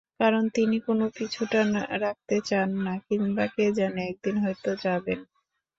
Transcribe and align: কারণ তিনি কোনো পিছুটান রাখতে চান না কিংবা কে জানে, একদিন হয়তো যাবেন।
কারণ 0.19 0.43
তিনি 0.55 0.77
কোনো 0.79 1.05
পিছুটান 1.15 1.69
রাখতে 2.01 2.35
চান 2.45 2.69
না 2.85 2.93
কিংবা 3.07 3.45
কে 3.47 3.65
জানে, 3.77 4.01
একদিন 4.11 4.35
হয়তো 4.43 4.69
যাবেন। 4.83 5.19